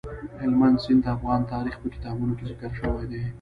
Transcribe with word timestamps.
هلمند 0.41 0.77
سیند 0.83 1.01
د 1.03 1.07
افغان 1.15 1.41
تاریخ 1.53 1.75
په 1.81 1.87
کتابونو 1.95 2.33
کې 2.37 2.43
ذکر 2.51 2.71
شوی 2.79 3.05
دي. 3.11 3.21